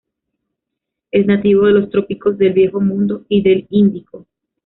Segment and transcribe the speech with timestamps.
[1.11, 4.25] Es nativo de los trópicos del Viejo Mundo y del Índico